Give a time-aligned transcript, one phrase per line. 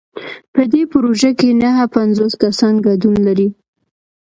[0.53, 3.47] په دې پروژه کې نهه پنځوس کسان ګډون لري.